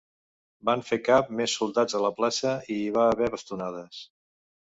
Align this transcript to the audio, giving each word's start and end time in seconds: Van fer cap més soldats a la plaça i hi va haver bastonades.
Van 0.69 0.79
fer 0.87 0.97
cap 1.09 1.27
més 1.41 1.57
soldats 1.59 1.97
a 1.99 2.01
la 2.05 2.11
plaça 2.21 2.55
i 2.77 2.79
hi 2.85 2.89
va 2.97 3.05
haver 3.11 3.31
bastonades. 3.35 4.01